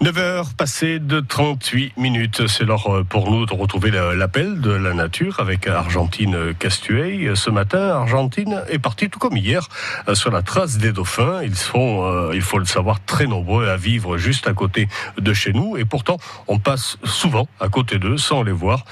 9h 0.00 0.54
passées 0.54 1.00
de 1.00 1.18
38 1.18 1.96
minutes. 1.96 2.46
C'est 2.46 2.62
l'heure 2.62 2.86
euh, 2.86 3.02
pour 3.02 3.32
nous 3.32 3.46
de 3.46 3.52
retrouver 3.52 3.90
l'appel 3.90 4.60
de 4.60 4.70
la 4.70 4.94
nature 4.94 5.40
avec 5.40 5.66
Argentine 5.66 6.54
Castueil. 6.56 7.32
Ce 7.34 7.50
matin, 7.50 7.80
Argentine 7.80 8.62
est 8.68 8.78
partie, 8.78 9.10
tout 9.10 9.18
comme 9.18 9.36
hier, 9.36 9.68
euh, 10.06 10.14
sur 10.14 10.30
la 10.30 10.42
trace 10.42 10.78
des 10.78 10.92
dauphins. 10.92 11.42
Ils 11.42 11.56
sont, 11.56 12.04
euh, 12.04 12.30
il 12.32 12.42
faut 12.42 12.60
le 12.60 12.64
savoir, 12.64 13.04
très 13.04 13.26
nombreux 13.26 13.66
à 13.66 13.76
vivre 13.76 14.18
juste 14.18 14.46
à 14.46 14.52
côté 14.52 14.88
de 15.18 15.32
chez 15.32 15.52
nous. 15.52 15.76
Et 15.76 15.84
pourtant, 15.84 16.18
on 16.46 16.60
passe 16.60 16.96
souvent 17.02 17.48
à 17.58 17.68
côté 17.68 17.98
d'eux 17.98 18.18
sans 18.18 18.44
les 18.44 18.52
voir. 18.52 18.84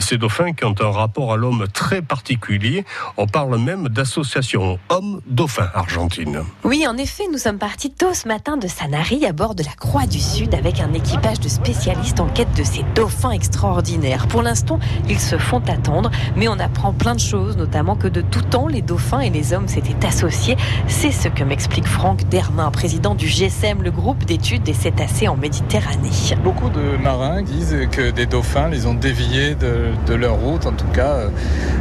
Ces 0.00 0.18
dauphins 0.18 0.52
qui 0.52 0.66
ont 0.66 0.74
un 0.78 0.90
rapport 0.90 1.32
à 1.32 1.38
l'homme 1.38 1.66
très 1.72 2.02
particulier. 2.02 2.84
On 3.16 3.26
parle 3.26 3.58
même 3.58 3.88
d'association 3.88 4.78
homme-dauphin 4.90 5.70
argentine. 5.72 6.42
Oui, 6.64 6.86
en 6.86 6.98
effet, 6.98 7.24
nous 7.32 7.38
sommes 7.38 7.58
partis 7.58 7.90
tôt 7.90 8.12
ce 8.12 8.28
matin 8.28 8.58
de 8.58 8.68
Sanary 8.68 9.24
à 9.24 9.32
bord 9.32 9.54
de 9.54 9.62
la 9.62 9.72
Croix 9.72 10.06
du 10.06 10.20
Sud 10.20 10.49
avec 10.54 10.80
un 10.80 10.92
équipage 10.92 11.40
de 11.40 11.48
spécialistes 11.48 12.20
en 12.20 12.26
quête 12.26 12.52
de 12.56 12.64
ces 12.64 12.84
dauphins 12.94 13.30
extraordinaires. 13.30 14.26
Pour 14.26 14.42
l'instant, 14.42 14.78
ils 15.08 15.18
se 15.18 15.38
font 15.38 15.62
attendre, 15.68 16.10
mais 16.36 16.48
on 16.48 16.58
apprend 16.58 16.92
plein 16.92 17.14
de 17.14 17.20
choses, 17.20 17.56
notamment 17.56 17.96
que 17.96 18.08
de 18.08 18.20
tout 18.20 18.42
temps, 18.42 18.68
les 18.68 18.82
dauphins 18.82 19.20
et 19.20 19.30
les 19.30 19.52
hommes 19.52 19.68
s'étaient 19.68 20.06
associés. 20.06 20.56
C'est 20.86 21.12
ce 21.12 21.28
que 21.28 21.44
m'explique 21.44 21.86
Franck 21.86 22.28
Dermain, 22.28 22.70
président 22.70 23.14
du 23.14 23.26
GSM, 23.26 23.82
le 23.82 23.90
groupe 23.90 24.24
d'études 24.24 24.62
des 24.62 24.74
cétacés 24.74 25.28
en 25.28 25.36
Méditerranée. 25.36 26.10
Beaucoup 26.42 26.70
de 26.70 27.02
marins 27.02 27.42
disent 27.42 27.76
que 27.90 28.10
des 28.10 28.26
dauphins 28.26 28.68
les 28.68 28.86
ont 28.86 28.94
déviés 28.94 29.54
de, 29.54 30.14
leur 30.14 30.34
route, 30.34 30.66
en 30.66 30.72
tout 30.72 30.88
cas 30.88 31.14
euh, 31.14 31.28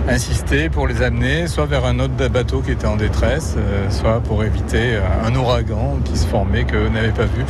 insisté 0.07 0.69
pour 0.69 0.87
les 0.87 1.01
amener 1.01 1.47
soit 1.47 1.65
vers 1.65 1.85
un 1.85 1.99
autre 1.99 2.13
bateau 2.29 2.61
qui 2.61 2.71
était 2.71 2.87
en 2.87 2.95
détresse, 2.95 3.55
euh, 3.57 3.89
soit 3.89 4.21
pour 4.21 4.43
éviter 4.43 4.95
euh, 4.95 5.01
un 5.25 5.35
ouragan 5.35 5.97
qui 6.05 6.17
se 6.17 6.25
formait 6.27 6.63
qu'eux 6.63 6.89
n'avaient 6.89 7.09
pas 7.09 7.25
vu. 7.25 7.43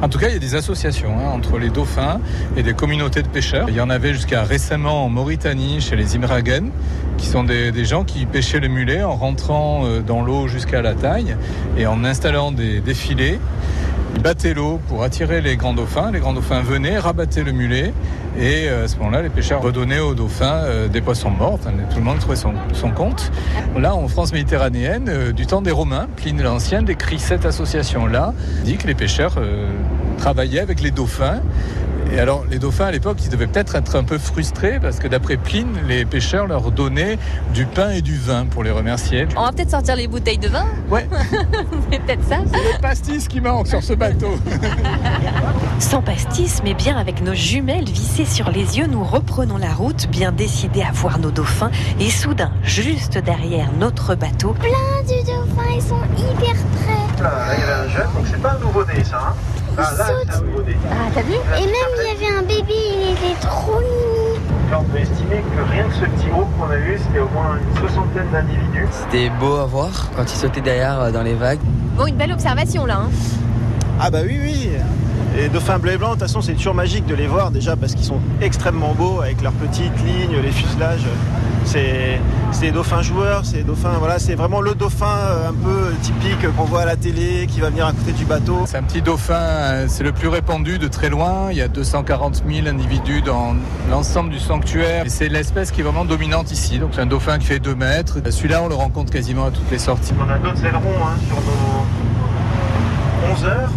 en 0.00 0.08
tout 0.08 0.18
cas, 0.18 0.28
il 0.28 0.34
y 0.34 0.36
a 0.36 0.40
des 0.40 0.54
hein, 0.68 1.30
entre 1.32 1.58
les 1.58 1.70
dauphins 1.70 2.20
et 2.56 2.62
des 2.62 2.74
communautés 2.74 3.22
de 3.22 3.28
pêcheurs. 3.28 3.68
Il 3.68 3.74
y 3.74 3.80
en 3.80 3.90
avait 3.90 4.12
jusqu'à 4.12 4.42
récemment 4.42 5.06
en 5.06 5.08
Mauritanie 5.08 5.80
chez 5.80 5.96
les 5.96 6.16
Imragen, 6.16 6.70
qui 7.16 7.26
sont 7.26 7.44
des, 7.44 7.84
gens 7.84 8.04
qui 8.04 8.26
pêchaient 8.26 8.60
le 8.60 8.68
mulet 8.68 9.02
en 9.02 9.14
rentrant 9.14 9.84
euh, 9.84 10.00
dans 10.00 10.22
l'eau 10.22 10.48
jusqu'à 10.48 10.82
la 10.82 10.94
taille 10.94 11.36
et 11.78 11.86
en 11.86 12.04
installant 12.04 12.52
des, 12.52 12.80
des 12.80 12.94
filets. 12.94 13.38
Ils 14.16 14.22
battaient 14.22 14.54
l'eau 14.54 14.80
pour 14.88 15.02
attirer 15.02 15.40
les 15.40 15.56
grands 15.56 15.72
dauphins. 15.72 16.10
Les 16.10 16.18
grands 16.20 16.32
dauphins 16.32 16.62
venaient, 16.62 16.98
rabattaient 16.98 17.44
le 17.44 17.52
mulet. 17.52 17.92
Et 18.38 18.68
euh, 18.68 18.84
à 18.84 18.88
ce 18.88 18.96
moment-là, 18.98 19.22
les 19.22 19.28
pêcheurs 19.28 19.62
redonnaient 19.62 20.00
aux 20.00 20.14
dauphins 20.14 20.62
euh, 20.64 20.88
des 20.88 21.00
poissons 21.00 21.30
morts. 21.30 21.58
tout 21.58 21.96
le 21.96 22.04
monde 22.04 22.18
trouvait 22.18 22.36
son, 22.36 22.90
compte. 22.94 23.30
Là, 23.78 23.94
en 23.94 24.08
France 24.08 24.32
méditerranéenne, 24.32 25.32
du 25.32 25.46
temps 25.46 25.62
des 25.62 25.70
Romains, 25.70 26.06
Pline 26.16 26.42
l'Ancien 26.42 26.82
décrit 26.82 27.18
cette 27.18 27.46
association-là, 27.46 28.34
dit 28.64 28.76
que 28.76 28.86
les 28.86 28.94
pêcheurs 28.94 29.36
travaillait 30.20 30.60
avec 30.60 30.82
les 30.82 30.90
dauphins. 30.90 31.40
Et 32.12 32.18
alors, 32.18 32.44
les 32.50 32.58
dauphins 32.58 32.86
à 32.86 32.90
l'époque, 32.90 33.18
ils 33.24 33.30
devaient 33.30 33.46
peut-être 33.46 33.74
être 33.74 33.96
un 33.96 34.04
peu 34.04 34.18
frustrés 34.18 34.78
parce 34.80 34.98
que 34.98 35.08
d'après 35.08 35.36
Pline, 35.36 35.78
les 35.88 36.04
pêcheurs 36.04 36.46
leur 36.46 36.70
donnaient 36.72 37.18
du 37.54 37.64
pain 37.64 37.90
et 37.90 38.02
du 38.02 38.16
vin 38.18 38.44
pour 38.44 38.62
les 38.62 38.70
remercier. 38.70 39.26
On 39.36 39.44
va 39.44 39.52
peut-être 39.52 39.70
sortir 39.70 39.96
les 39.96 40.08
bouteilles 40.08 40.38
de 40.38 40.48
vin 40.48 40.66
Ouais. 40.90 41.08
C'est 41.90 42.00
peut-être 42.00 42.24
ça. 42.28 42.38
C'est 42.52 42.72
les 42.72 42.78
pastis 42.82 43.28
qui 43.28 43.40
manquent 43.40 43.68
sur 43.68 43.82
ce 43.82 43.94
bateau. 43.94 44.38
Sans 45.78 46.02
pastis, 46.02 46.60
mais 46.64 46.74
bien 46.74 46.98
avec 46.98 47.22
nos 47.22 47.34
jumelles 47.34 47.88
vissées 47.88 48.26
sur 48.26 48.50
les 48.50 48.78
yeux, 48.78 48.86
nous 48.86 49.04
reprenons 49.04 49.56
la 49.56 49.72
route, 49.72 50.08
bien 50.10 50.32
décidés 50.32 50.82
à 50.82 50.92
voir 50.92 51.18
nos 51.18 51.30
dauphins. 51.30 51.70
Et 51.98 52.10
soudain, 52.10 52.52
juste 52.62 53.16
derrière 53.16 53.70
notre 53.78 54.16
bateau, 54.16 54.52
plein 54.52 55.02
de 55.04 55.20
dauphins, 55.24 55.70
ils 55.74 55.82
sont 55.82 56.02
hyper 56.18 56.56
près. 56.82 57.22
Là, 57.22 57.54
il 57.56 57.60
y 57.60 57.62
avait 57.62 57.72
un 57.72 57.88
jeune, 57.88 58.12
donc 58.14 58.26
c'est 58.30 58.42
pas 58.42 58.56
un 58.56 58.58
nouveau-né 58.58 59.04
ça. 59.04 59.30
Hein 59.30 59.59
ah, 59.78 59.92
là, 59.98 60.06
Ah, 60.90 60.94
t'as 61.14 61.22
vu 61.22 61.32
Et 61.34 61.60
même 61.66 61.90
il 61.98 62.06
y 62.06 62.26
avait 62.26 62.38
un 62.38 62.42
bébé, 62.42 62.74
il 62.74 63.12
était 63.12 63.40
trop 63.40 63.78
mini. 63.78 64.40
on 64.78 64.84
peut 64.84 64.98
estimer 64.98 65.42
que 65.42 65.72
rien 65.72 65.84
que 65.84 65.94
ce 65.94 66.04
petit 66.04 66.28
groupe 66.30 66.48
qu'on 66.58 66.70
a 66.70 66.76
eu, 66.76 66.98
c'était 66.98 67.20
au 67.20 67.28
moins 67.28 67.56
une 67.58 67.78
soixantaine 67.78 68.30
d'individus. 68.32 68.86
C'était 68.90 69.30
beau 69.40 69.56
à 69.56 69.66
voir 69.66 70.10
quand 70.16 70.24
ils 70.24 70.36
sautaient 70.36 70.60
derrière 70.60 71.00
euh, 71.00 71.10
dans 71.10 71.22
les 71.22 71.34
vagues. 71.34 71.60
Bon, 71.96 72.06
une 72.06 72.16
belle 72.16 72.32
observation 72.32 72.86
là. 72.86 73.02
Hein. 73.04 73.10
Ah 74.00 74.10
bah 74.10 74.20
oui, 74.26 74.38
oui. 74.42 74.70
Les 75.36 75.48
dauphins 75.48 75.78
bleus 75.78 75.92
et 75.92 75.98
blancs, 75.98 76.10
de 76.10 76.14
toute 76.14 76.22
façon, 76.28 76.40
c'est 76.40 76.54
toujours 76.54 76.74
magique 76.74 77.06
de 77.06 77.14
les 77.14 77.26
voir 77.26 77.50
déjà 77.50 77.76
parce 77.76 77.94
qu'ils 77.94 78.04
sont 78.06 78.20
extrêmement 78.40 78.94
beaux 78.94 79.20
avec 79.20 79.42
leurs 79.42 79.52
petites 79.52 79.96
lignes, 80.04 80.36
les 80.42 80.50
fuselages. 80.50 81.06
C'est 81.70 82.18
des 82.60 82.72
dauphins 82.72 83.00
joueurs, 83.00 83.44
c'est 83.44 83.64
voilà, 83.64 84.18
c'est 84.18 84.34
vraiment 84.34 84.60
le 84.60 84.74
dauphin 84.74 85.06
euh, 85.06 85.50
un 85.50 85.52
peu 85.52 85.94
typique 86.02 86.44
qu'on 86.56 86.64
voit 86.64 86.80
à 86.82 86.84
la 86.84 86.96
télé, 86.96 87.46
qui 87.46 87.60
va 87.60 87.70
venir 87.70 87.86
à 87.86 87.92
côté 87.92 88.10
du 88.10 88.24
bateau. 88.24 88.64
C'est 88.66 88.76
un 88.76 88.82
petit 88.82 89.02
dauphin, 89.02 89.34
euh, 89.34 89.84
c'est 89.88 90.02
le 90.02 90.10
plus 90.10 90.26
répandu 90.26 90.78
de 90.78 90.88
très 90.88 91.08
loin. 91.08 91.52
Il 91.52 91.58
y 91.58 91.62
a 91.62 91.68
240 91.68 92.42
000 92.44 92.66
individus 92.66 93.22
dans 93.22 93.54
l'ensemble 93.88 94.30
du 94.30 94.40
sanctuaire. 94.40 95.04
c'est 95.06 95.28
l'espèce 95.28 95.70
qui 95.70 95.80
est 95.80 95.84
vraiment 95.84 96.04
dominante 96.04 96.50
ici. 96.50 96.80
Donc 96.80 96.90
c'est 96.92 97.02
un 97.02 97.06
dauphin 97.06 97.38
qui 97.38 97.46
fait 97.46 97.60
2 97.60 97.76
mètres. 97.76 98.18
Celui-là, 98.28 98.62
on 98.64 98.68
le 98.68 98.74
rencontre 98.74 99.12
quasiment 99.12 99.46
à 99.46 99.50
toutes 99.52 99.70
les 99.70 99.78
sorties. 99.78 100.12
On 100.18 100.28
a 100.28 100.38
d'autres 100.38 100.64
ailerons 100.64 101.06
hein, 101.06 101.16
sur 101.28 101.36
nos 101.36 101.86
11 103.32 103.44
heures. 103.44 103.70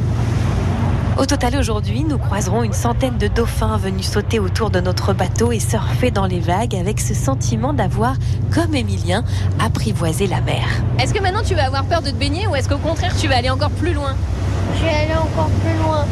Au 1.15 1.27
total, 1.27 1.55
aujourd'hui, 1.57 2.03
nous 2.03 2.17
croiserons 2.17 2.63
une 2.63 2.73
centaine 2.73 3.17
de 3.19 3.27
dauphins 3.27 3.77
venus 3.77 4.07
sauter 4.07 4.39
autour 4.39 4.71
de 4.71 4.79
notre 4.79 5.13
bateau 5.13 5.51
et 5.51 5.59
surfer 5.59 6.09
dans 6.09 6.25
les 6.25 6.39
vagues 6.39 6.75
avec 6.75 6.99
ce 6.99 7.13
sentiment 7.13 7.71
d'avoir, 7.71 8.15
comme 8.51 8.73
Emilien, 8.73 9.23
apprivoisé 9.59 10.25
la 10.25 10.41
mer. 10.41 10.65
Est-ce 10.99 11.13
que 11.13 11.21
maintenant 11.21 11.43
tu 11.43 11.53
vas 11.53 11.65
avoir 11.65 11.85
peur 11.85 12.01
de 12.01 12.09
te 12.09 12.15
baigner 12.15 12.47
ou 12.47 12.55
est-ce 12.55 12.67
qu'au 12.67 12.79
contraire 12.79 13.15
tu 13.15 13.27
vas 13.27 13.37
aller 13.37 13.51
encore 13.51 13.71
plus 13.71 13.93
loin? 13.93 14.15
Je 14.79 14.83
vais 14.83 14.89
aller 14.89 15.15
encore 15.15 15.49
plus 15.63 15.77
loin. 15.83 16.05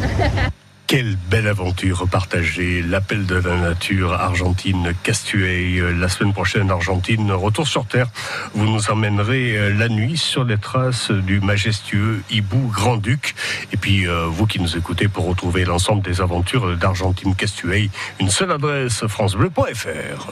Quelle 0.92 1.16
belle 1.16 1.48
aventure 1.48 2.06
partagée, 2.06 2.82
l'appel 2.82 3.24
de 3.24 3.36
la 3.36 3.56
nature, 3.56 4.12
Argentine, 4.12 4.92
Castueil, 5.02 5.82
la 5.98 6.06
semaine 6.10 6.34
prochaine, 6.34 6.70
Argentine, 6.70 7.32
retour 7.32 7.66
sur 7.66 7.86
Terre. 7.86 8.08
Vous 8.52 8.66
nous 8.66 8.90
emmènerez 8.90 9.56
euh, 9.56 9.72
la 9.72 9.88
nuit 9.88 10.18
sur 10.18 10.44
les 10.44 10.58
traces 10.58 11.10
du 11.10 11.40
majestueux 11.40 12.22
hibou 12.28 12.70
Grand-Duc. 12.70 13.34
Et 13.72 13.78
puis, 13.78 14.06
euh, 14.06 14.26
vous 14.26 14.46
qui 14.46 14.60
nous 14.60 14.76
écoutez 14.76 15.08
pour 15.08 15.24
retrouver 15.24 15.64
l'ensemble 15.64 16.02
des 16.02 16.20
aventures 16.20 16.76
d'Argentine, 16.76 17.34
Castueil, 17.34 17.88
une 18.20 18.28
seule 18.28 18.52
adresse, 18.52 19.06
francebleu.fr. 19.06 20.28